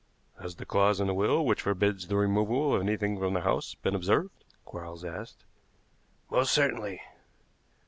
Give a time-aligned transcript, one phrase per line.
[0.41, 3.75] "Has the clause in the will which forbids the removal of anything from the house
[3.75, 5.43] been observed?" Quarles asked.
[6.31, 7.01] "Most certainly."